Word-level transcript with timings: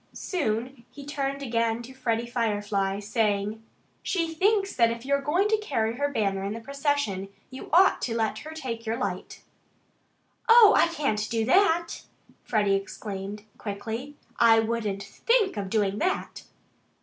Soon 0.13 0.83
he 0.89 1.05
turned 1.05 1.43
again 1.43 1.83
to 1.83 1.93
Freddie 1.93 2.25
Firefly, 2.25 2.99
saying, 2.99 3.61
"She 4.01 4.33
thinks 4.33 4.75
that 4.75 4.89
if 4.89 5.05
you're 5.05 5.21
going 5.21 5.47
to 5.49 5.57
carry 5.59 5.97
her 5.97 6.09
banner 6.09 6.43
in 6.43 6.53
the 6.53 6.59
procession 6.59 7.29
you 7.51 7.69
ought 7.71 8.01
to 8.01 8.15
let 8.15 8.39
her 8.39 8.49
take 8.49 8.83
your 8.83 8.97
light." 8.97 9.43
"Oh, 10.49 10.73
I 10.75 10.87
can't 10.87 11.29
do 11.29 11.45
that!" 11.45 12.01
Freddie 12.41 12.73
exclaimed 12.73 13.43
quickly. 13.59 14.15
"I 14.39 14.59
wouldn't 14.59 15.03
THINK 15.03 15.55
of 15.55 15.69
doing 15.69 15.99
that!" 15.99 16.45